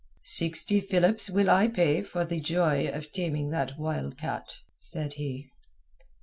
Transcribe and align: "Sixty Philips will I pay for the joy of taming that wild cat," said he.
"Sixty 0.23 0.79
Philips 0.79 1.29
will 1.29 1.47
I 1.47 1.67
pay 1.67 2.01
for 2.01 2.25
the 2.25 2.39
joy 2.39 2.87
of 2.87 3.11
taming 3.11 3.51
that 3.51 3.77
wild 3.77 4.17
cat," 4.17 4.61
said 4.79 5.13
he. 5.13 5.51